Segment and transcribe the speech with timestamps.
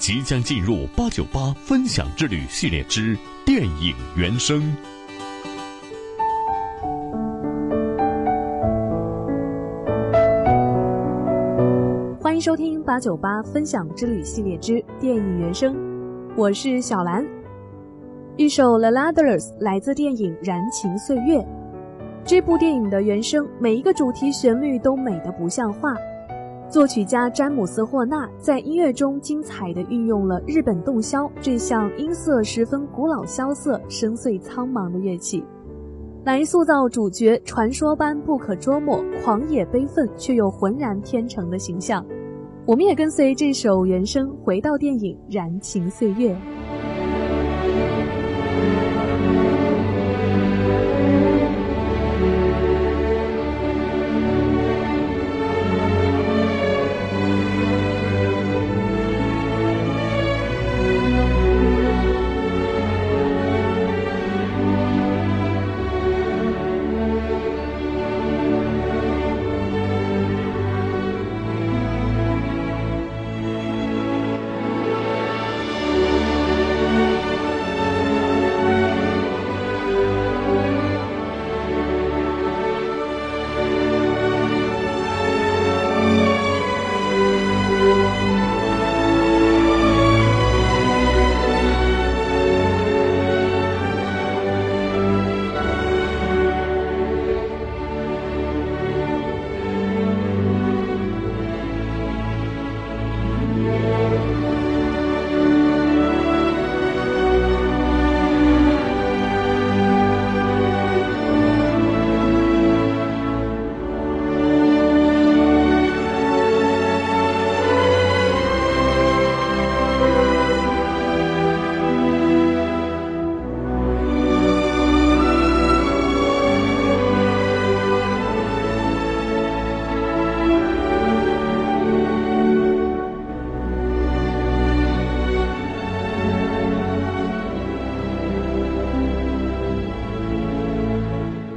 [0.00, 3.14] 即将进入八九八分享之旅系列之
[3.44, 4.74] 电影原声。
[12.18, 15.76] 欢迎收听八九八分享之旅系列之电影原声，
[16.34, 17.22] 我是小兰。
[18.38, 21.36] 一首《The Ladlers》来自电影《燃情岁月》。
[22.24, 25.94] 这部电影的原声每一个主题旋律都美得不像话。
[26.70, 35.42] 作曲家詹姆斯·霍纳在音乐中精彩地运用了日本洞箫这项音色十分古老、萧瑟、深邃、苍茫的乐器，
[36.24, 42.06] 来塑造主角传说般不可捉摸、狂野悲愤却又浑然天成的形象。
[42.64, 46.32] 我们也跟随这首原声回到电影《燃情岁月》。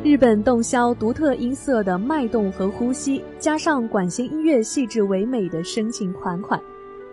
[0.04, 6.62] 日本洞箫独特音色的脉动和呼吸，加上管弦音乐细致唯美的深情款款，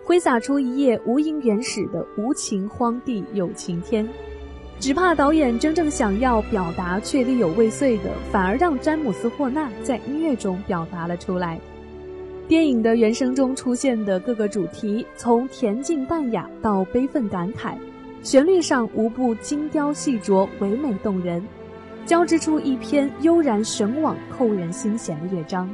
[0.02, 4.08] 挥洒出一页无垠原始的无情荒地有情天。
[4.80, 11.60] 只怕导演真正想要表达却力有未遂的，反而让詹姆斯·霍纳在音乐中表达了出来。
[12.48, 17.76] 电影的原声中出现的各个主题，从恬静淡雅到悲愤感慨，
[18.24, 21.40] 旋律上无不精雕细琢，唯美动人。
[22.06, 25.68] 交织出一篇悠然神往、扣人心弦的乐章。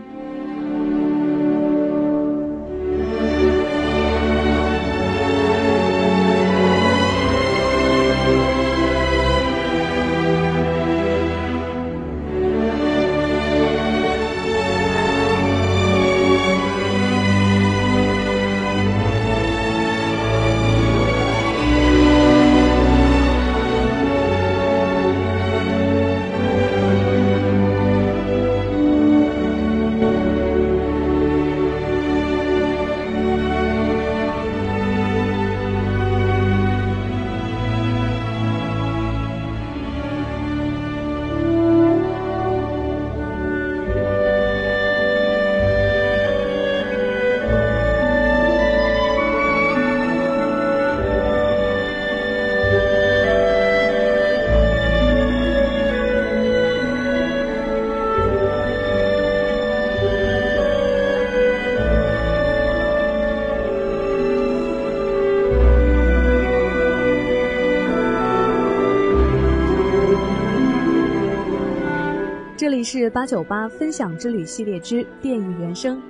[72.67, 76.03] 这里是八九八分享之旅系列之电影原声，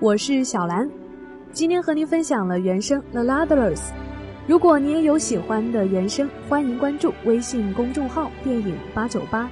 [0.00, 0.86] 我是小兰。
[1.50, 3.76] 今天和您分享了原声《The Ladlers》。
[4.46, 9.48] 如果你也有喜欢的原声，欢迎关注微信公众号“电影八九八”，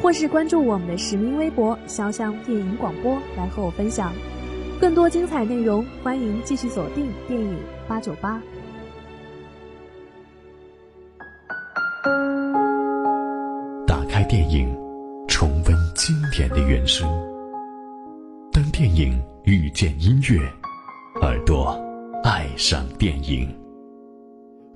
[0.00, 4.12] 或是关注我们的实名微博“潇湘电影广播”来和我分享。
[4.80, 7.58] 更多精彩内容，欢迎继续锁定电影
[7.88, 8.40] 八九八。
[13.84, 14.72] 打开电影，
[15.26, 15.71] 重温
[16.04, 17.08] 经典的原声。
[18.50, 20.40] 当电影遇见音乐，
[21.20, 21.80] 耳朵
[22.24, 23.48] 爱上电影。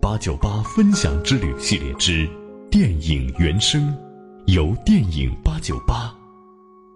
[0.01, 2.31] 八九八分享之旅系列之
[2.71, 3.93] 电影原声，
[4.47, 6.15] 由电影八九八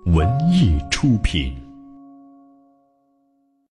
[0.06, 1.52] 文艺出品。